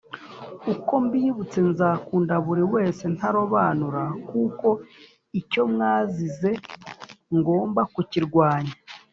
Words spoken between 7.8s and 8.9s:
kukirwanya.